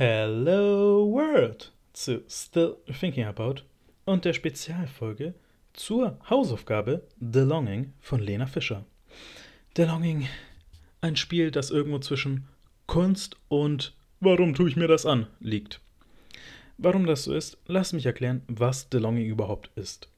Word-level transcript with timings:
Hello 0.00 1.10
World 1.10 1.72
zu 1.92 2.22
Still 2.28 2.76
Thinking 3.00 3.24
About 3.24 3.62
und 4.04 4.24
der 4.24 4.32
Spezialfolge 4.32 5.34
zur 5.72 6.20
Hausaufgabe 6.30 7.02
The 7.18 7.40
Longing 7.40 7.94
von 7.98 8.20
Lena 8.20 8.46
Fischer. 8.46 8.84
The 9.76 9.82
Longing, 9.82 10.28
ein 11.00 11.16
Spiel, 11.16 11.50
das 11.50 11.72
irgendwo 11.72 11.98
zwischen 11.98 12.46
Kunst 12.86 13.34
und 13.48 13.96
Warum 14.20 14.54
tue 14.54 14.68
ich 14.68 14.76
mir 14.76 14.86
das 14.86 15.04
an 15.04 15.26
liegt. 15.40 15.80
Warum 16.76 17.04
das 17.04 17.24
so 17.24 17.34
ist, 17.34 17.58
lass 17.66 17.92
mich 17.92 18.06
erklären, 18.06 18.42
was 18.46 18.86
The 18.92 18.98
Longing 18.98 19.26
überhaupt 19.26 19.72
ist. 19.74 20.08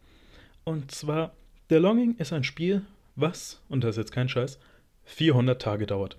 Und 0.62 0.90
zwar, 0.90 1.32
The 1.70 1.76
Longing 1.76 2.16
ist 2.18 2.34
ein 2.34 2.44
Spiel, 2.44 2.82
was, 3.16 3.62
und 3.70 3.82
das 3.82 3.92
ist 3.92 3.96
jetzt 3.96 4.12
kein 4.12 4.28
Scheiß, 4.28 4.58
400 5.04 5.62
Tage 5.62 5.86
dauert. 5.86 6.18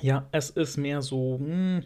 Ja, 0.00 0.28
es 0.30 0.50
ist 0.50 0.76
mehr 0.76 1.02
so, 1.02 1.40
hm, 1.40 1.82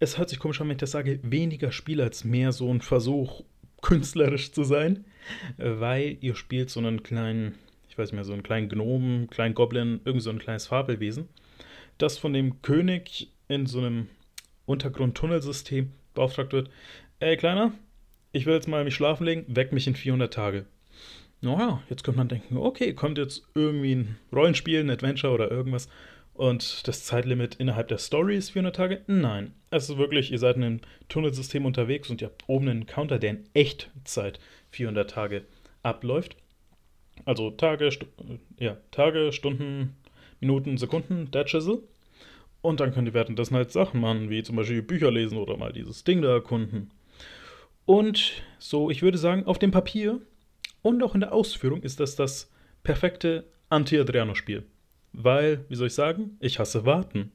es 0.00 0.18
hört 0.18 0.30
sich 0.30 0.38
komisch 0.38 0.60
an, 0.60 0.68
wenn 0.68 0.76
ich 0.76 0.80
das 0.80 0.90
sage, 0.90 1.20
weniger 1.22 1.70
Spiel 1.70 2.00
als 2.00 2.24
mehr 2.24 2.52
so 2.52 2.72
ein 2.72 2.80
Versuch, 2.80 3.44
künstlerisch 3.82 4.50
zu 4.50 4.64
sein, 4.64 5.04
weil 5.58 6.16
ihr 6.20 6.34
spielt 6.34 6.70
so 6.70 6.80
einen 6.80 7.02
kleinen, 7.02 7.54
ich 7.88 7.96
weiß 7.96 8.08
nicht 8.08 8.16
mehr, 8.16 8.24
so 8.24 8.32
einen 8.32 8.42
kleinen 8.42 8.68
Gnomen, 8.68 9.28
kleinen 9.28 9.54
Goblin, 9.54 10.00
irgend 10.04 10.22
so 10.22 10.30
ein 10.30 10.38
kleines 10.38 10.66
Fabelwesen, 10.66 11.28
das 11.98 12.18
von 12.18 12.32
dem 12.32 12.62
König 12.62 13.30
in 13.48 13.66
so 13.66 13.78
einem 13.78 14.08
Untergrundtunnelsystem 14.64 15.92
beauftragt 16.14 16.52
wird. 16.52 16.70
Ey, 17.18 17.36
Kleiner, 17.36 17.72
ich 18.32 18.46
will 18.46 18.54
jetzt 18.54 18.68
mal 18.68 18.84
mich 18.84 18.94
schlafen 18.94 19.24
legen, 19.24 19.44
weck 19.48 19.72
mich 19.72 19.86
in 19.86 19.96
400 19.96 20.32
Tage. 20.32 20.66
Naja, 21.42 21.82
jetzt 21.90 22.04
könnte 22.04 22.18
man 22.18 22.28
denken, 22.28 22.56
okay, 22.56 22.94
kommt 22.94 23.18
jetzt 23.18 23.42
irgendwie 23.54 23.94
ein 23.94 24.18
Rollenspiel, 24.32 24.80
ein 24.80 24.90
Adventure 24.90 25.32
oder 25.32 25.50
irgendwas 25.50 25.88
und 26.40 26.88
das 26.88 27.04
Zeitlimit 27.04 27.56
innerhalb 27.56 27.88
der 27.88 27.98
Story 27.98 28.34
ist 28.34 28.52
400 28.52 28.74
Tage? 28.74 29.02
Nein. 29.06 29.52
Es 29.70 29.90
ist 29.90 29.98
wirklich, 29.98 30.32
ihr 30.32 30.38
seid 30.38 30.56
in 30.56 30.64
einem 30.64 30.80
Tunnelsystem 31.10 31.66
unterwegs 31.66 32.08
und 32.08 32.22
ihr 32.22 32.28
habt 32.28 32.44
oben 32.46 32.66
einen 32.70 32.86
Counter, 32.86 33.18
der 33.18 33.32
in 33.32 33.44
Echtzeit 33.52 34.40
400 34.70 35.10
Tage 35.10 35.44
abläuft. 35.82 36.36
Also 37.26 37.50
Tage, 37.50 37.90
St 37.90 38.06
ja, 38.58 38.78
Tage, 38.90 39.32
Stunden, 39.32 39.96
Minuten, 40.40 40.78
Sekunden, 40.78 41.30
der 41.30 41.44
Chisel. 41.44 41.82
Und 42.62 42.80
dann 42.80 42.94
könnt 42.94 43.08
ihr 43.08 43.14
währenddessen 43.14 43.56
halt 43.56 43.70
Sachen 43.70 44.00
machen, 44.00 44.30
wie 44.30 44.42
zum 44.42 44.56
Beispiel 44.56 44.80
Bücher 44.80 45.10
lesen 45.10 45.36
oder 45.36 45.58
mal 45.58 45.74
dieses 45.74 46.04
Ding 46.04 46.22
da 46.22 46.32
erkunden. 46.32 46.90
Und 47.84 48.42
so, 48.58 48.88
ich 48.88 49.02
würde 49.02 49.18
sagen, 49.18 49.44
auf 49.44 49.58
dem 49.58 49.72
Papier 49.72 50.22
und 50.80 51.02
auch 51.02 51.14
in 51.14 51.20
der 51.20 51.34
Ausführung 51.34 51.82
ist 51.82 52.00
das 52.00 52.16
das 52.16 52.50
perfekte 52.82 53.44
Anti-Adriano-Spiel. 53.68 54.64
Weil, 55.12 55.64
wie 55.68 55.74
soll 55.74 55.88
ich 55.88 55.94
sagen, 55.94 56.36
ich 56.40 56.58
hasse 56.58 56.84
Warten. 56.84 57.32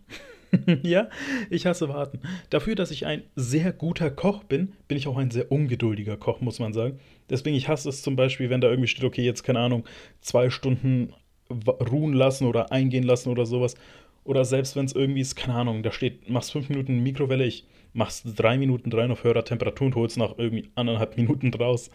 ja, 0.83 1.09
ich 1.49 1.65
hasse 1.65 1.89
Warten. 1.89 2.19
Dafür, 2.49 2.75
dass 2.75 2.91
ich 2.91 3.05
ein 3.05 3.23
sehr 3.35 3.73
guter 3.73 4.09
Koch 4.09 4.43
bin, 4.43 4.73
bin 4.87 4.97
ich 4.97 5.07
auch 5.07 5.17
ein 5.17 5.31
sehr 5.31 5.51
ungeduldiger 5.51 6.17
Koch, 6.17 6.41
muss 6.41 6.59
man 6.59 6.73
sagen. 6.73 6.99
Deswegen, 7.29 7.55
ich 7.55 7.67
hasse 7.67 7.89
es 7.89 8.01
zum 8.01 8.15
Beispiel, 8.15 8.49
wenn 8.49 8.61
da 8.61 8.69
irgendwie 8.69 8.87
steht, 8.87 9.03
okay, 9.03 9.23
jetzt 9.23 9.43
keine 9.43 9.59
Ahnung, 9.59 9.85
zwei 10.21 10.49
Stunden 10.49 11.13
ruhen 11.51 12.13
lassen 12.13 12.45
oder 12.45 12.71
eingehen 12.71 13.03
lassen 13.03 13.29
oder 13.29 13.45
sowas. 13.45 13.75
Oder 14.23 14.45
selbst 14.45 14.75
wenn 14.75 14.85
es 14.85 14.93
irgendwie 14.93 15.21
ist, 15.21 15.35
keine 15.35 15.53
Ahnung, 15.53 15.83
da 15.83 15.91
steht, 15.91 16.29
machst 16.29 16.51
fünf 16.51 16.69
Minuten 16.69 17.03
Mikrowelle, 17.03 17.45
ich 17.45 17.65
mach's 17.93 18.23
drei 18.23 18.57
Minuten 18.57 18.89
drei 18.89 19.09
auf 19.09 19.23
höherer 19.23 19.45
Temperatur 19.45 19.87
und 19.87 19.95
hol's 19.95 20.17
nach 20.17 20.37
irgendwie 20.37 20.69
anderthalb 20.75 21.17
Minuten 21.17 21.51
draus. 21.51 21.91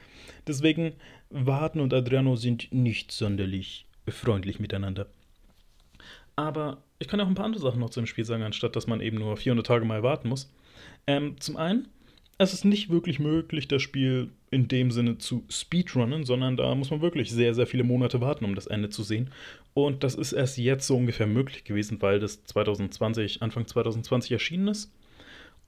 Deswegen, 0.46 0.92
Warten 1.30 1.80
und 1.80 1.92
Adriano 1.92 2.36
sind 2.36 2.72
nicht 2.72 3.10
sonderlich 3.12 3.86
freundlich 4.08 4.60
miteinander. 4.60 5.06
Aber 6.40 6.78
ich 6.98 7.06
kann 7.06 7.20
ja 7.20 7.26
auch 7.26 7.28
ein 7.28 7.34
paar 7.34 7.44
andere 7.44 7.60
Sachen 7.60 7.80
noch 7.80 7.90
zu 7.90 8.00
dem 8.00 8.06
Spiel 8.06 8.24
sagen, 8.24 8.42
anstatt 8.42 8.74
dass 8.74 8.86
man 8.86 9.02
eben 9.02 9.18
nur 9.18 9.36
400 9.36 9.66
Tage 9.66 9.84
mal 9.84 10.02
warten 10.02 10.30
muss. 10.30 10.50
Ähm, 11.06 11.38
zum 11.38 11.58
einen, 11.58 11.88
es 12.38 12.54
ist 12.54 12.64
nicht 12.64 12.88
wirklich 12.88 13.18
möglich, 13.18 13.68
das 13.68 13.82
Spiel 13.82 14.30
in 14.50 14.66
dem 14.66 14.90
Sinne 14.90 15.18
zu 15.18 15.44
speedrunnen, 15.50 16.24
sondern 16.24 16.56
da 16.56 16.74
muss 16.74 16.90
man 16.90 17.02
wirklich 17.02 17.30
sehr, 17.30 17.54
sehr 17.54 17.66
viele 17.66 17.84
Monate 17.84 18.22
warten, 18.22 18.46
um 18.46 18.54
das 18.54 18.66
Ende 18.66 18.88
zu 18.88 19.02
sehen. 19.02 19.30
Und 19.74 20.02
das 20.02 20.14
ist 20.14 20.32
erst 20.32 20.56
jetzt 20.56 20.86
so 20.86 20.96
ungefähr 20.96 21.26
möglich 21.26 21.64
gewesen, 21.64 22.00
weil 22.00 22.20
das 22.20 22.42
2020, 22.44 23.42
Anfang 23.42 23.66
2020 23.66 24.32
erschienen 24.32 24.68
ist. 24.68 24.90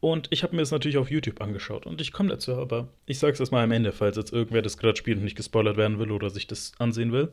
Und 0.01 0.29
ich 0.31 0.43
habe 0.43 0.57
mir 0.57 0.63
das 0.63 0.71
natürlich 0.71 0.97
auf 0.97 1.11
YouTube 1.11 1.43
angeschaut 1.43 1.87
und 1.87 2.01
ich 2.01 2.13
komme 2.13 2.31
dazu, 2.31 2.55
aber 2.55 2.89
ich 3.05 3.19
sage 3.19 3.35
es 3.35 3.41
erstmal 3.41 3.63
am 3.63 3.73
Ende, 3.73 3.93
falls 3.93 4.17
jetzt 4.17 4.33
irgendwer 4.33 4.63
das 4.63 4.79
gerade 4.79 4.97
spielt 4.97 5.19
und 5.19 5.25
nicht 5.25 5.37
gespoilert 5.37 5.77
werden 5.77 5.99
will 5.99 6.11
oder 6.11 6.31
sich 6.31 6.47
das 6.47 6.73
ansehen 6.79 7.13
will. 7.13 7.31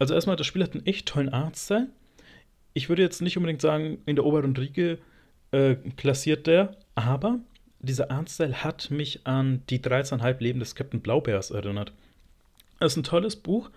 Also 0.00 0.12
erstmal, 0.12 0.36
das 0.36 0.46
Spiel 0.46 0.64
hat 0.64 0.74
einen 0.74 0.84
echt 0.86 1.06
tollen 1.06 1.28
Artstyle 1.30 1.88
ich 2.78 2.88
würde 2.88 3.02
jetzt 3.02 3.22
nicht 3.22 3.36
unbedingt 3.36 3.60
sagen, 3.60 3.98
in 4.06 4.14
der 4.14 4.24
oberen 4.24 4.56
Riege 4.56 4.98
äh, 5.50 5.74
klassiert 5.96 6.46
der, 6.46 6.76
aber 6.94 7.40
dieser 7.80 8.12
Artstyle 8.12 8.62
hat 8.62 8.92
mich 8.92 9.26
an 9.26 9.62
die 9.68 9.80
13,5 9.80 10.40
Leben 10.40 10.60
des 10.60 10.76
Captain 10.76 11.00
Blaubeers 11.00 11.50
erinnert. 11.50 11.92
Es 12.78 12.92
ist 12.92 12.98
ein 12.98 13.02
tolles 13.02 13.34
Buch. 13.34 13.70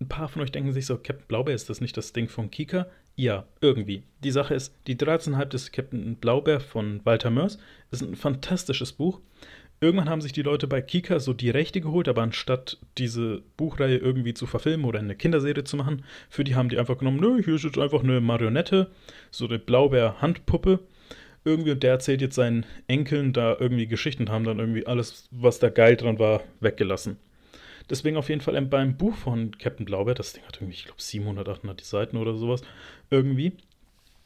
Ein 0.00 0.08
paar 0.08 0.28
von 0.28 0.42
euch 0.42 0.50
denken 0.50 0.72
sich 0.72 0.86
so, 0.86 0.96
Captain 0.96 1.26
Blaubeer, 1.28 1.54
ist 1.54 1.70
das 1.70 1.80
nicht 1.80 1.96
das 1.96 2.12
Ding 2.12 2.28
von 2.28 2.50
Kika? 2.50 2.86
Ja, 3.14 3.44
irgendwie. 3.60 4.02
Die 4.24 4.32
Sache 4.32 4.54
ist, 4.54 4.74
die 4.88 4.96
13,5 4.96 5.44
des 5.44 5.70
Captain 5.70 6.16
Blaubeer 6.16 6.58
von 6.58 7.00
Walter 7.04 7.30
Mörs 7.30 7.58
ist 7.92 8.02
ein 8.02 8.16
fantastisches 8.16 8.92
Buch. 8.92 9.20
Irgendwann 9.80 10.08
haben 10.08 10.20
sich 10.20 10.32
die 10.32 10.42
Leute 10.42 10.66
bei 10.66 10.80
Kika 10.80 11.20
so 11.20 11.32
die 11.32 11.50
Rechte 11.50 11.80
geholt, 11.80 12.08
aber 12.08 12.22
anstatt 12.22 12.78
diese 12.96 13.42
Buchreihe 13.56 13.96
irgendwie 13.96 14.32
zu 14.32 14.46
verfilmen 14.46 14.86
oder 14.86 14.98
eine 14.98 15.14
Kinderserie 15.14 15.64
zu 15.64 15.76
machen, 15.76 16.04
für 16.30 16.44
die 16.44 16.54
haben 16.54 16.68
die 16.68 16.78
einfach 16.78 16.98
genommen, 16.98 17.20
nö, 17.20 17.42
hier 17.42 17.56
ist 17.56 17.64
jetzt 17.64 17.78
einfach 17.78 18.02
eine 18.02 18.20
Marionette, 18.20 18.90
so 19.30 19.46
eine 19.46 19.58
Blaubeer-Handpuppe. 19.58 20.80
Irgendwie 21.44 21.72
und 21.72 21.82
der 21.82 21.90
erzählt 21.90 22.22
jetzt 22.22 22.36
seinen 22.36 22.64
Enkeln 22.86 23.34
da 23.34 23.56
irgendwie 23.58 23.86
Geschichten 23.86 24.22
und 24.22 24.30
haben 24.30 24.44
dann 24.44 24.58
irgendwie 24.58 24.86
alles, 24.86 25.28
was 25.30 25.58
da 25.58 25.68
geil 25.68 25.96
dran 25.96 26.18
war, 26.18 26.42
weggelassen. 26.60 27.18
Deswegen 27.90 28.16
auf 28.16 28.30
jeden 28.30 28.40
Fall 28.40 28.60
beim 28.62 28.96
Buch 28.96 29.14
von 29.14 29.58
Captain 29.58 29.84
Blaubeer, 29.84 30.14
das 30.14 30.32
Ding 30.32 30.44
hat 30.44 30.56
irgendwie, 30.56 30.76
ich 30.78 30.84
glaube, 30.86 31.02
700, 31.02 31.46
800 31.46 31.82
Seiten 31.82 32.16
oder 32.16 32.34
sowas, 32.34 32.62
irgendwie, 33.10 33.52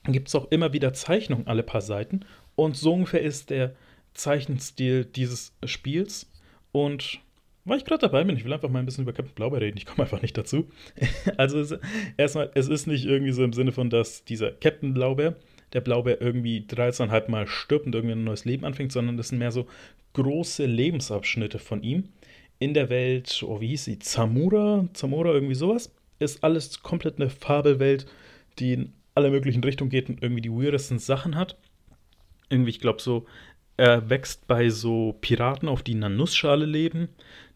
gibt 0.05 0.29
es 0.29 0.35
auch 0.37 0.51
immer 0.51 0.73
wieder 0.73 0.93
Zeichnungen 0.93 1.49
alle 1.49 1.65
paar 1.65 1.81
Seiten. 1.81 2.21
Und 2.55 2.77
so 2.77 2.95
ungefähr 2.95 3.23
ist 3.23 3.51
der 3.51 3.75
Zeichenstil 4.15 5.05
dieses 5.05 5.53
Spiels. 5.65 6.31
Und 6.73 7.21
weil 7.65 7.79
ich 7.79 7.85
gerade 7.85 8.01
dabei 8.01 8.25
bin, 8.25 8.37
ich 8.37 8.45
will 8.45 8.53
einfach 8.53 8.69
mal 8.69 8.79
ein 8.79 8.87
bisschen 8.87 9.03
über 9.03 9.13
Captain 9.13 9.35
Blaubeer 9.35 9.61
reden. 9.61 9.79
Ich 9.79 9.87
komme 9.87 10.05
einfach 10.05 10.23
nicht 10.23 10.37
dazu. 10.37 10.69
also 11.37 11.61
es, 11.61 11.79
erstmal, 12.17 12.51
es 12.55 12.69
ist 12.69 12.87
nicht 12.87 13.05
irgendwie 13.05 13.33
so 13.33 13.45
im 13.45 13.53
Sinne 13.53 13.73
von, 13.73 13.91
dass 13.91 14.25
dieser 14.25 14.53
Captain 14.53 14.95
Blaubeer, 14.95 15.37
der 15.75 15.83
Blaubeer 15.83 16.21
irgendwie 16.21 16.61
13,5 16.61 17.31
Mal 17.31 17.47
stirbt 17.47 17.87
und 17.87 17.95
irgendwie 17.95 18.15
ein 18.15 18.25
neues 18.25 18.47
Leben 18.47 18.65
anfängt, 18.65 18.93
sondern 18.93 19.19
das 19.19 19.29
sind 19.29 19.39
mehr 19.39 19.53
so 19.53 19.67
große 20.15 20.65
Lebensabschnitte 20.65 21.59
von 21.59 21.83
ihm 21.83 22.09
in 22.59 22.75
der 22.75 22.91
Welt, 22.91 23.45
oh, 23.47 23.61
wie 23.61 23.69
hieß 23.69 23.85
sie? 23.85 23.99
Zamora? 23.99 24.89
Zamora, 24.93 25.33
irgendwie 25.33 25.55
sowas. 25.55 25.95
Ist 26.19 26.43
alles 26.43 26.83
komplett 26.83 27.21
eine 27.21 27.31
Fabelwelt, 27.31 28.07
die 28.59 28.73
in 28.73 28.93
alle 29.15 29.31
möglichen 29.31 29.63
Richtungen 29.63 29.91
geht 29.91 30.09
und 30.09 30.23
irgendwie 30.23 30.43
die 30.43 30.51
weirdesten 30.51 30.99
Sachen 30.99 31.37
hat. 31.37 31.57
Irgendwie, 32.51 32.71
ich 32.71 32.81
glaube, 32.81 33.01
so 33.01 33.27
er 33.79 34.11
wächst 34.11 34.47
bei 34.49 34.69
so 34.71 35.17
Piraten, 35.21 35.69
auf 35.69 35.83
die 35.83 35.93
in 35.93 36.03
einer 36.03 36.15
Nussschale 36.15 36.67
leben. 36.67 37.09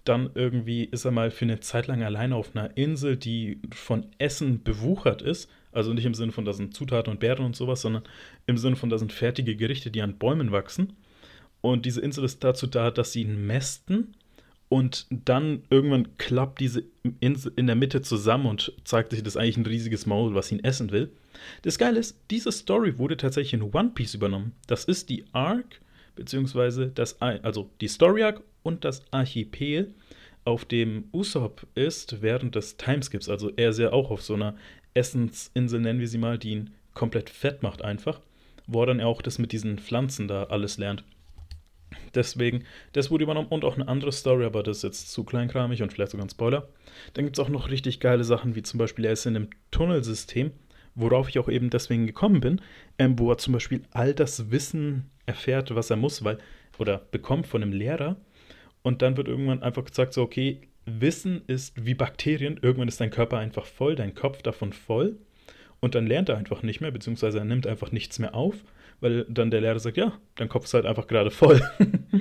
Dann 0.04 0.30
irgendwie 0.34 0.84
ist 0.84 1.04
er 1.04 1.10
mal 1.10 1.30
für 1.30 1.44
eine 1.44 1.60
Zeit 1.60 1.88
lang 1.88 2.02
alleine 2.02 2.36
auf 2.36 2.54
einer 2.54 2.76
Insel, 2.76 3.16
die 3.16 3.60
von 3.74 4.06
Essen 4.18 4.62
bewuchert 4.62 5.20
ist. 5.20 5.50
Also 5.72 5.92
nicht 5.92 6.06
im 6.06 6.14
Sinne 6.14 6.32
von, 6.32 6.44
da 6.44 6.52
sind 6.52 6.74
Zutaten 6.74 7.12
und 7.12 7.20
Beeren 7.20 7.44
und 7.44 7.56
sowas, 7.56 7.82
sondern 7.82 8.04
im 8.46 8.56
Sinne 8.56 8.76
von, 8.76 8.88
da 8.88 8.98
sind 8.98 9.12
fertige 9.12 9.56
Gerichte, 9.56 9.90
die 9.90 10.00
an 10.00 10.18
Bäumen 10.18 10.52
wachsen. 10.52 10.92
Und 11.60 11.86
diese 11.86 12.00
Insel 12.00 12.24
ist 12.24 12.44
dazu 12.44 12.68
da, 12.68 12.92
dass 12.92 13.12
sie 13.12 13.22
ihn 13.22 13.46
mästen. 13.46 14.14
Und 14.68 15.06
dann 15.10 15.64
irgendwann 15.70 16.16
klappt 16.18 16.60
diese 16.60 16.84
Insel 17.18 17.52
in 17.56 17.66
der 17.66 17.76
Mitte 17.76 18.00
zusammen 18.00 18.46
und 18.46 18.72
zeigt 18.84 19.10
sich, 19.10 19.24
das 19.24 19.36
eigentlich 19.36 19.56
ein 19.56 19.66
riesiges 19.66 20.06
Maul, 20.06 20.34
was 20.34 20.52
ihn 20.52 20.62
essen 20.62 20.92
will. 20.92 21.10
Das 21.62 21.78
Geile 21.78 21.98
ist, 21.98 22.16
diese 22.30 22.52
Story 22.52 22.98
wurde 22.98 23.16
tatsächlich 23.16 23.54
in 23.54 23.74
One 23.74 23.90
Piece 23.90 24.14
übernommen. 24.14 24.52
Das 24.68 24.84
ist 24.84 25.08
die 25.08 25.24
Arc 25.32 25.80
beziehungsweise 26.14 26.88
das, 26.88 27.20
also 27.20 27.70
die 27.80 27.88
Story 27.88 28.22
Arc 28.22 28.42
und 28.62 28.84
das 28.84 29.02
Archipel, 29.10 29.94
auf 30.44 30.64
dem 30.64 31.04
Usopp 31.12 31.66
ist 31.74 32.20
während 32.20 32.54
des 32.54 32.76
Timeskips. 32.76 33.28
Also 33.28 33.52
er 33.56 33.70
ist 33.70 33.78
ja 33.78 33.92
auch 33.92 34.10
auf 34.10 34.22
so 34.22 34.34
einer 34.34 34.56
Essensinsel, 34.94 35.80
nennen 35.80 36.00
wir 36.00 36.08
sie 36.08 36.18
mal, 36.18 36.38
die 36.38 36.50
ihn 36.50 36.70
komplett 36.94 37.30
fett 37.30 37.62
macht 37.62 37.82
einfach, 37.82 38.20
wo 38.66 38.82
er 38.82 38.86
dann 38.86 39.00
auch 39.00 39.22
das 39.22 39.38
mit 39.38 39.52
diesen 39.52 39.78
Pflanzen 39.78 40.28
da 40.28 40.44
alles 40.44 40.78
lernt. 40.78 41.04
Deswegen, 42.14 42.64
das 42.92 43.10
wurde 43.10 43.24
übernommen 43.24 43.48
und 43.48 43.64
auch 43.64 43.76
eine 43.76 43.88
andere 43.88 44.12
Story, 44.12 44.44
aber 44.44 44.62
das 44.62 44.78
ist 44.78 44.82
jetzt 44.82 45.12
zu 45.12 45.24
kleinkramig 45.24 45.82
und 45.82 45.92
vielleicht 45.92 46.12
sogar 46.12 46.26
ein 46.26 46.30
Spoiler. 46.30 46.68
Dann 47.14 47.24
gibt 47.24 47.38
es 47.38 47.44
auch 47.44 47.48
noch 47.48 47.70
richtig 47.70 48.00
geile 48.00 48.24
Sachen, 48.24 48.54
wie 48.54 48.62
zum 48.62 48.78
Beispiel, 48.78 49.04
er 49.04 49.12
ist 49.12 49.26
in 49.26 49.36
einem 49.36 49.48
Tunnelsystem, 49.70 50.52
worauf 50.94 51.28
ich 51.28 51.38
auch 51.38 51.48
eben 51.48 51.70
deswegen 51.70 52.06
gekommen 52.06 52.40
bin, 52.40 52.60
ähm, 52.98 53.18
wo 53.18 53.30
er 53.30 53.38
zum 53.38 53.52
Beispiel 53.52 53.82
all 53.92 54.14
das 54.14 54.50
Wissen 54.50 55.10
erfährt, 55.26 55.74
was 55.74 55.90
er 55.90 55.96
muss, 55.96 56.24
weil, 56.24 56.38
oder 56.78 56.98
bekommt 57.10 57.46
von 57.46 57.62
einem 57.62 57.72
Lehrer. 57.72 58.16
Und 58.82 59.02
dann 59.02 59.16
wird 59.16 59.28
irgendwann 59.28 59.62
einfach 59.62 59.84
gesagt, 59.84 60.12
so, 60.12 60.22
okay, 60.22 60.60
Wissen 60.84 61.42
ist 61.46 61.72
wie 61.84 61.94
Bakterien, 61.94 62.58
irgendwann 62.60 62.88
ist 62.88 63.00
dein 63.00 63.10
Körper 63.10 63.38
einfach 63.38 63.66
voll, 63.66 63.94
dein 63.94 64.14
Kopf 64.14 64.42
davon 64.42 64.72
voll. 64.72 65.16
Und 65.80 65.94
dann 65.94 66.06
lernt 66.06 66.28
er 66.28 66.36
einfach 66.36 66.62
nicht 66.62 66.80
mehr, 66.80 66.90
beziehungsweise 66.90 67.38
er 67.38 67.44
nimmt 67.44 67.66
einfach 67.66 67.92
nichts 67.92 68.18
mehr 68.18 68.34
auf, 68.34 68.64
weil 69.00 69.24
dann 69.28 69.50
der 69.50 69.60
Lehrer 69.60 69.78
sagt, 69.78 69.96
ja, 69.96 70.18
dein 70.36 70.48
Kopf 70.48 70.64
ist 70.64 70.74
halt 70.74 70.86
einfach 70.86 71.06
gerade 71.06 71.30
voll. 71.30 71.60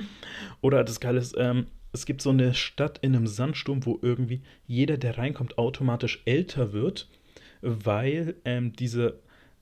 Oder 0.60 0.84
das 0.84 1.00
Geile 1.00 1.18
ist, 1.18 1.36
ähm, 1.38 1.66
es 1.92 2.06
gibt 2.06 2.22
so 2.22 2.30
eine 2.30 2.54
Stadt 2.54 2.98
in 3.02 3.14
einem 3.14 3.26
Sandsturm, 3.26 3.84
wo 3.84 3.98
irgendwie 4.02 4.42
jeder, 4.66 4.96
der 4.96 5.18
reinkommt, 5.18 5.58
automatisch 5.58 6.22
älter 6.24 6.72
wird, 6.72 7.08
weil 7.62 8.34
ähm, 8.44 8.74
dieser 8.74 9.14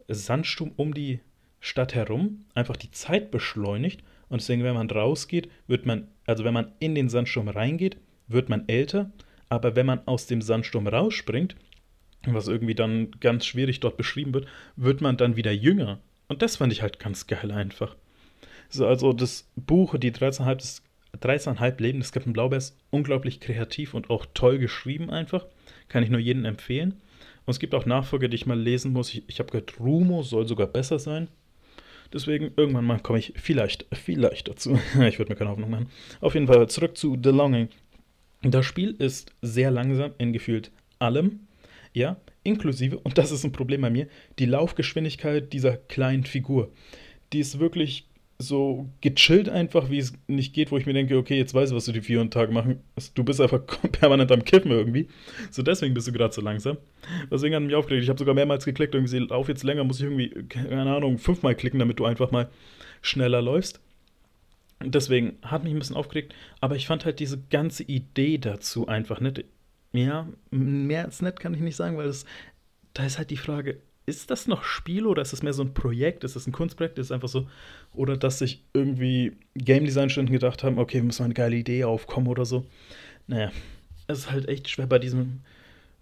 Sandsturm 0.08 0.72
um 0.76 0.94
die 0.94 1.20
Stadt 1.60 1.94
herum 1.94 2.44
einfach 2.54 2.76
die 2.76 2.90
Zeit 2.90 3.30
beschleunigt. 3.30 4.02
Und 4.28 4.40
deswegen, 4.40 4.64
wenn 4.64 4.74
man 4.74 4.90
rausgeht, 4.90 5.50
wird 5.66 5.86
man, 5.86 6.08
also 6.26 6.44
wenn 6.44 6.54
man 6.54 6.72
in 6.78 6.94
den 6.94 7.08
Sandsturm 7.08 7.48
reingeht, 7.48 7.96
wird 8.28 8.48
man 8.48 8.68
älter. 8.68 9.10
Aber 9.48 9.76
wenn 9.76 9.86
man 9.86 10.06
aus 10.06 10.26
dem 10.26 10.42
Sandsturm 10.42 10.86
rausspringt, 10.86 11.56
was 12.26 12.48
irgendwie 12.48 12.74
dann 12.74 13.10
ganz 13.20 13.46
schwierig 13.46 13.80
dort 13.80 13.96
beschrieben 13.96 14.34
wird, 14.34 14.46
wird 14.76 15.00
man 15.00 15.16
dann 15.16 15.36
wieder 15.36 15.52
jünger. 15.52 16.00
Und 16.28 16.42
das 16.42 16.56
fand 16.56 16.72
ich 16.72 16.82
halt 16.82 16.98
ganz 16.98 17.26
geil 17.26 17.50
einfach. 17.50 17.96
So, 18.68 18.86
also 18.86 19.12
das 19.12 19.48
Buch, 19.56 19.96
die 19.98 20.12
13,5 20.12 20.82
13,5 21.18 21.80
Leben 21.80 21.98
des 21.98 22.12
Captain 22.12 22.32
Blaubeer 22.32 22.58
ist 22.58 22.76
unglaublich 22.90 23.40
kreativ 23.40 23.94
und 23.94 24.10
auch 24.10 24.26
toll 24.32 24.58
geschrieben 24.58 25.10
einfach. 25.10 25.46
Kann 25.88 26.02
ich 26.04 26.10
nur 26.10 26.20
jedem 26.20 26.44
empfehlen. 26.44 27.00
Und 27.50 27.54
es 27.54 27.58
gibt 27.58 27.74
auch 27.74 27.84
Nachfolger, 27.84 28.28
die 28.28 28.36
ich 28.36 28.46
mal 28.46 28.56
lesen 28.56 28.92
muss. 28.92 29.12
Ich, 29.12 29.24
ich 29.26 29.40
habe 29.40 29.50
gehört, 29.50 29.80
Rumo 29.80 30.22
soll 30.22 30.46
sogar 30.46 30.68
besser 30.68 31.00
sein. 31.00 31.26
Deswegen, 32.12 32.52
irgendwann 32.54 32.84
mal 32.84 33.00
komme 33.00 33.18
ich 33.18 33.32
vielleicht, 33.34 33.86
vielleicht 33.90 34.46
dazu. 34.46 34.78
ich 35.08 35.18
würde 35.18 35.32
mir 35.32 35.36
keine 35.36 35.50
Hoffnung 35.50 35.68
machen. 35.68 35.88
Auf 36.20 36.34
jeden 36.34 36.46
Fall 36.46 36.68
zurück 36.68 36.96
zu 36.96 37.18
The 37.20 37.30
Longing. 37.30 37.68
Das 38.42 38.64
Spiel 38.64 38.94
ist 39.00 39.34
sehr 39.42 39.72
langsam 39.72 40.12
in 40.18 40.32
gefühlt 40.32 40.70
allem. 41.00 41.40
Ja, 41.92 42.18
inklusive, 42.44 43.00
und 43.00 43.18
das 43.18 43.32
ist 43.32 43.42
ein 43.42 43.50
Problem 43.50 43.80
bei 43.80 43.90
mir, 43.90 44.06
die 44.38 44.46
Laufgeschwindigkeit 44.46 45.52
dieser 45.52 45.76
kleinen 45.76 46.22
Figur. 46.22 46.70
Die 47.32 47.40
ist 47.40 47.58
wirklich 47.58 48.06
so 48.40 48.88
gechillt 49.02 49.50
einfach, 49.50 49.90
wie 49.90 49.98
es 49.98 50.14
nicht 50.26 50.54
geht, 50.54 50.72
wo 50.72 50.78
ich 50.78 50.86
mir 50.86 50.94
denke, 50.94 51.18
okay, 51.18 51.36
jetzt 51.36 51.52
weiß 51.52 51.70
ich, 51.70 51.76
was 51.76 51.84
du 51.84 51.92
die 51.92 52.00
400 52.00 52.32
Tage 52.32 52.52
machen. 52.52 52.80
Du 53.14 53.22
bist 53.22 53.38
einfach 53.40 53.60
permanent 53.92 54.32
am 54.32 54.44
Kippen 54.44 54.70
irgendwie. 54.70 55.08
So 55.50 55.62
deswegen 55.62 55.92
bist 55.92 56.08
du 56.08 56.12
gerade 56.12 56.32
so 56.32 56.40
langsam. 56.40 56.78
Deswegen 57.30 57.54
hat 57.54 57.62
mich 57.62 57.74
aufgeregt. 57.74 58.02
Ich 58.02 58.08
habe 58.08 58.18
sogar 58.18 58.34
mehrmals 58.34 58.64
geklickt 58.64 58.92
gesehen, 58.92 59.28
lauf 59.28 59.48
jetzt 59.48 59.62
länger, 59.62 59.84
muss 59.84 59.98
ich 59.98 60.04
irgendwie, 60.04 60.30
keine 60.48 60.90
Ahnung, 60.90 61.18
fünfmal 61.18 61.54
klicken, 61.54 61.78
damit 61.78 61.98
du 61.98 62.06
einfach 62.06 62.30
mal 62.30 62.48
schneller 63.02 63.42
läufst. 63.42 63.80
Deswegen 64.82 65.36
hat 65.42 65.62
mich 65.62 65.74
ein 65.74 65.78
bisschen 65.78 65.96
aufgeregt, 65.96 66.34
aber 66.62 66.76
ich 66.76 66.86
fand 66.86 67.04
halt 67.04 67.20
diese 67.20 67.38
ganze 67.50 67.82
Idee 67.82 68.38
dazu 68.38 68.88
einfach 68.88 69.20
nett. 69.20 69.44
Ja, 69.92 70.28
mehr 70.50 71.04
als 71.04 71.20
nett 71.20 71.40
kann 71.40 71.52
ich 71.52 71.60
nicht 71.60 71.76
sagen, 71.76 71.98
weil 71.98 72.08
es, 72.08 72.24
da 72.94 73.04
ist 73.04 73.18
halt 73.18 73.28
die 73.28 73.36
Frage, 73.36 73.82
ist 74.10 74.30
das 74.30 74.46
noch 74.46 74.64
Spiel 74.64 75.06
oder 75.06 75.22
ist 75.22 75.32
das 75.32 75.42
mehr 75.42 75.52
so 75.52 75.62
ein 75.62 75.72
Projekt? 75.72 76.24
Ist 76.24 76.36
das 76.36 76.46
ein 76.46 76.52
Kunstprojekt? 76.52 76.98
Ist 76.98 77.06
es 77.06 77.12
einfach 77.12 77.28
so, 77.28 77.48
oder 77.94 78.16
dass 78.16 78.38
sich 78.38 78.62
irgendwie 78.72 79.32
Game 79.54 79.84
Design 79.84 80.10
Stunden 80.10 80.32
gedacht 80.32 80.62
haben, 80.62 80.78
okay, 80.78 80.98
wir 80.98 81.04
müssen 81.04 81.22
mal 81.22 81.26
eine 81.26 81.34
geile 81.34 81.56
Idee 81.56 81.84
aufkommen 81.84 82.26
oder 82.26 82.44
so. 82.44 82.66
Naja, 83.26 83.50
es 84.06 84.18
ist 84.18 84.30
halt 84.30 84.48
echt 84.48 84.68
schwer 84.68 84.86
bei 84.86 84.98
diesem 84.98 85.40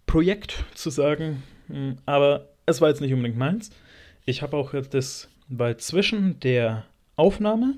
Projekt 0.07 0.65
zu 0.75 0.91
sagen, 0.91 1.43
hm, 1.69 1.99
aber 2.07 2.49
es 2.67 2.81
war 2.81 2.89
jetzt 2.89 3.01
nicht 3.01 3.13
unbedingt 3.13 3.39
meins. 3.39 3.71
Ich 4.25 4.43
habe 4.43 4.57
auch 4.57 4.75
jetzt 4.75 4.95
das, 4.95 5.29
weil 5.49 5.77
zwischen 5.77 6.41
der 6.41 6.87
Aufnahme 7.17 7.75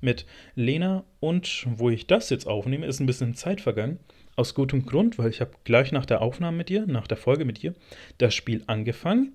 mit 0.00 0.26
Lena 0.54 1.04
und 1.20 1.66
wo 1.76 1.90
ich 1.90 2.06
das 2.06 2.30
jetzt 2.30 2.46
aufnehme, 2.46 2.86
ist 2.86 3.00
ein 3.00 3.06
bisschen 3.06 3.34
Zeit 3.34 3.60
vergangen. 3.60 3.98
Aus 4.34 4.54
gutem 4.54 4.86
Grund, 4.86 5.18
weil 5.18 5.28
ich 5.28 5.40
habe 5.40 5.52
gleich 5.64 5.92
nach 5.92 6.06
der 6.06 6.22
Aufnahme 6.22 6.56
mit 6.56 6.68
dir, 6.68 6.86
nach 6.86 7.06
der 7.06 7.18
Folge 7.18 7.44
mit 7.44 7.62
dir, 7.62 7.74
das 8.18 8.34
Spiel 8.34 8.62
angefangen 8.66 9.34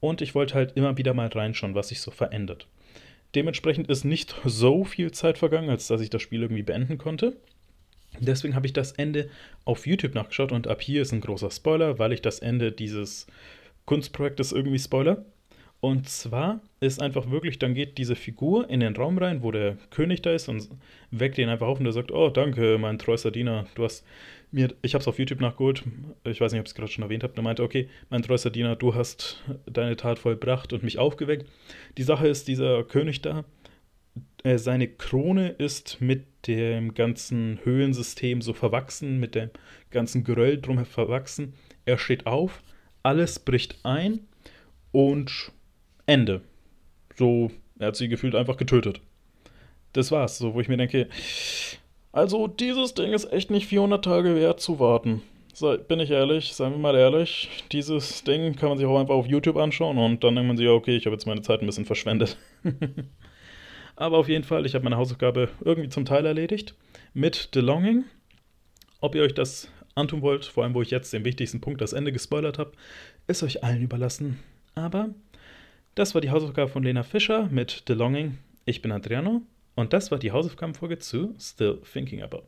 und 0.00 0.20
ich 0.20 0.34
wollte 0.34 0.54
halt 0.54 0.76
immer 0.76 0.96
wieder 0.96 1.14
mal 1.14 1.28
reinschauen, 1.28 1.74
was 1.74 1.88
sich 1.88 2.00
so 2.00 2.10
verändert. 2.10 2.66
Dementsprechend 3.34 3.88
ist 3.88 4.04
nicht 4.04 4.34
so 4.44 4.84
viel 4.84 5.10
Zeit 5.12 5.38
vergangen, 5.38 5.70
als 5.70 5.88
dass 5.88 6.00
ich 6.00 6.10
das 6.10 6.22
Spiel 6.22 6.42
irgendwie 6.42 6.62
beenden 6.62 6.98
konnte. 6.98 7.36
Deswegen 8.18 8.54
habe 8.54 8.66
ich 8.66 8.72
das 8.72 8.92
Ende 8.92 9.28
auf 9.64 9.86
YouTube 9.86 10.14
nachgeschaut 10.14 10.52
und 10.52 10.68
ab 10.68 10.80
hier 10.80 11.02
ist 11.02 11.12
ein 11.12 11.20
großer 11.20 11.50
Spoiler, 11.50 11.98
weil 11.98 12.12
ich 12.12 12.22
das 12.22 12.38
Ende 12.38 12.72
dieses 12.72 13.26
Kunstprojektes 13.84 14.52
irgendwie 14.52 14.78
spoiler. 14.78 15.24
Und 15.80 16.08
zwar 16.08 16.60
ist 16.80 17.02
einfach 17.02 17.30
wirklich, 17.30 17.58
dann 17.58 17.74
geht 17.74 17.98
diese 17.98 18.16
Figur 18.16 18.68
in 18.70 18.80
den 18.80 18.96
Raum 18.96 19.18
rein, 19.18 19.42
wo 19.42 19.52
der 19.52 19.76
König 19.90 20.22
da 20.22 20.32
ist 20.32 20.48
und 20.48 20.68
weckt 21.10 21.38
ihn 21.38 21.48
einfach 21.48 21.66
auf 21.66 21.78
und 21.78 21.84
der 21.84 21.92
sagt, 21.92 22.10
oh, 22.10 22.30
danke, 22.30 22.78
mein 22.78 22.98
treuester 22.98 23.30
Diener, 23.30 23.66
du 23.74 23.84
hast 23.84 24.04
mir, 24.50 24.74
ich 24.82 24.94
habe 24.94 25.02
es 25.02 25.08
auf 25.08 25.18
YouTube 25.18 25.40
nachgeholt, 25.40 25.84
ich 26.24 26.40
weiß 26.40 26.52
nicht, 26.52 26.60
ob 26.60 26.66
ich 26.66 26.70
es 26.70 26.74
gerade 26.74 26.90
schon 26.90 27.04
erwähnt 27.04 27.22
habe, 27.22 27.34
der 27.34 27.42
meinte, 27.42 27.62
okay, 27.62 27.88
mein 28.10 28.22
treuester 28.22 28.50
Diener, 28.50 28.74
du 28.74 28.94
hast 28.94 29.42
deine 29.66 29.96
Tat 29.96 30.18
vollbracht 30.18 30.72
und 30.72 30.82
mich 30.82 30.98
aufgeweckt. 30.98 31.46
Die 31.98 32.02
Sache 32.02 32.26
ist, 32.26 32.48
dieser 32.48 32.82
König 32.84 33.20
da, 33.22 33.44
äh, 34.44 34.58
seine 34.58 34.88
Krone 34.88 35.50
ist 35.50 36.00
mit 36.00 36.24
dem 36.46 36.94
ganzen 36.94 37.58
Höhlensystem 37.64 38.40
so 38.40 38.52
verwachsen, 38.52 39.18
mit 39.18 39.34
dem 39.34 39.50
ganzen 39.90 40.24
Geröll 40.24 40.60
drum 40.60 40.84
verwachsen. 40.84 41.54
Er 41.84 41.98
steht 41.98 42.26
auf, 42.26 42.62
alles 43.02 43.38
bricht 43.38 43.80
ein 43.84 44.20
und 44.92 45.52
Ende. 46.06 46.40
So, 47.16 47.50
er 47.78 47.88
hat 47.88 47.96
sie 47.96 48.08
gefühlt 48.08 48.34
einfach 48.34 48.56
getötet. 48.56 49.00
Das 49.92 50.12
war's, 50.12 50.38
so, 50.38 50.54
wo 50.54 50.60
ich 50.60 50.68
mir 50.68 50.76
denke, 50.76 51.08
also 52.12 52.46
dieses 52.46 52.94
Ding 52.94 53.12
ist 53.12 53.32
echt 53.32 53.50
nicht 53.50 53.66
400 53.66 54.04
Tage 54.04 54.34
wert 54.34 54.60
zu 54.60 54.78
warten. 54.78 55.22
So, 55.52 55.76
bin 55.78 56.00
ich 56.00 56.10
ehrlich, 56.10 56.52
seien 56.52 56.72
wir 56.72 56.78
mal 56.78 56.94
ehrlich, 56.94 57.48
dieses 57.72 58.24
Ding 58.24 58.56
kann 58.56 58.68
man 58.68 58.78
sich 58.78 58.86
auch 58.86 59.00
einfach 59.00 59.14
auf 59.14 59.26
YouTube 59.26 59.56
anschauen 59.56 59.96
und 59.96 60.22
dann 60.22 60.34
denkt 60.34 60.48
man 60.48 60.56
sich, 60.58 60.68
okay, 60.68 60.96
ich 60.96 61.06
habe 61.06 61.14
jetzt 61.14 61.26
meine 61.26 61.40
Zeit 61.40 61.60
ein 61.60 61.66
bisschen 61.66 61.86
verschwendet. 61.86 62.36
Aber 63.96 64.18
auf 64.18 64.28
jeden 64.28 64.44
Fall, 64.44 64.66
ich 64.66 64.74
habe 64.74 64.84
meine 64.84 64.98
Hausaufgabe 64.98 65.48
irgendwie 65.64 65.88
zum 65.88 66.04
Teil 66.04 66.26
erledigt 66.26 66.74
mit 67.14 67.48
The 67.54 67.60
Longing. 67.60 68.04
Ob 69.00 69.14
ihr 69.14 69.22
euch 69.22 69.32
das 69.32 69.70
antun 69.94 70.20
wollt, 70.20 70.44
vor 70.44 70.64
allem 70.64 70.74
wo 70.74 70.82
ich 70.82 70.90
jetzt 70.90 71.12
den 71.14 71.24
wichtigsten 71.24 71.62
Punkt, 71.62 71.80
das 71.80 71.94
Ende 71.94 72.12
gespoilert 72.12 72.58
habe, 72.58 72.72
ist 73.26 73.42
euch 73.42 73.64
allen 73.64 73.80
überlassen. 73.80 74.38
Aber 74.74 75.08
das 75.96 76.14
war 76.14 76.20
die 76.20 76.30
Hausaufgabe 76.30 76.70
von 76.70 76.82
Lena 76.82 77.02
Fischer 77.02 77.48
mit 77.50 77.84
The 77.88 77.94
Longing. 77.94 78.38
Ich 78.66 78.82
bin 78.82 78.92
Adriano 78.92 79.42
und 79.74 79.94
das 79.94 80.10
war 80.10 80.18
die 80.18 80.30
Hausaufgabenfolge 80.30 80.98
zu 80.98 81.34
Still 81.40 81.80
Thinking 81.90 82.22
About. 82.22 82.44